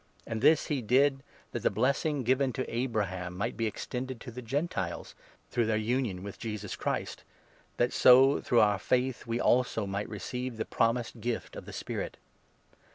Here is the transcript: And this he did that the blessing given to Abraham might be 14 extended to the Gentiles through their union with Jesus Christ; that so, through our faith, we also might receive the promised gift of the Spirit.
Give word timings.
And 0.25 0.41
this 0.41 0.65
he 0.65 0.81
did 0.81 1.21
that 1.51 1.59
the 1.61 1.69
blessing 1.69 2.23
given 2.23 2.51
to 2.53 2.67
Abraham 2.73 3.37
might 3.37 3.55
be 3.55 3.65
14 3.65 3.67
extended 3.67 4.21
to 4.21 4.31
the 4.31 4.41
Gentiles 4.41 5.13
through 5.51 5.67
their 5.67 5.77
union 5.77 6.23
with 6.23 6.39
Jesus 6.39 6.75
Christ; 6.75 7.23
that 7.77 7.93
so, 7.93 8.41
through 8.41 8.61
our 8.61 8.79
faith, 8.79 9.27
we 9.27 9.39
also 9.39 9.85
might 9.85 10.09
receive 10.09 10.57
the 10.57 10.65
promised 10.65 11.21
gift 11.21 11.55
of 11.55 11.65
the 11.65 11.71
Spirit. 11.73 12.17